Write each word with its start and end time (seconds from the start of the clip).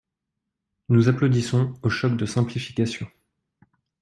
Nous 0.89 1.09
applaudissons 1.09 1.75
au 1.83 1.89
choc 1.91 2.17
de 2.17 2.25
simplification 2.25 3.07